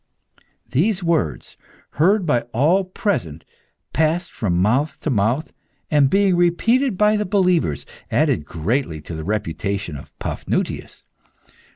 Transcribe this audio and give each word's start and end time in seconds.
These 0.67 1.03
words, 1.03 1.57
heard 1.91 2.25
by 2.25 2.41
all 2.53 2.85
present, 2.85 3.45
passed 3.93 4.31
from 4.31 4.57
mouth 4.59 4.99
to 5.01 5.11
mouth, 5.11 5.53
and 5.91 6.09
being 6.09 6.35
repeated 6.35 6.97
by 6.97 7.15
the 7.15 7.23
believers, 7.27 7.85
added 8.09 8.43
greatly 8.43 8.99
to 9.01 9.13
the 9.13 9.23
reputation 9.23 9.95
of 9.95 10.17
Paphnutius. 10.17 11.03